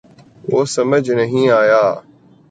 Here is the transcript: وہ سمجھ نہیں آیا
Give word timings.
وہ 0.49 0.61
سمجھ 0.65 1.09
نہیں 1.11 1.49
آیا 1.51 1.83